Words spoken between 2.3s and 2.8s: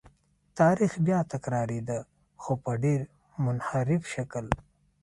خو په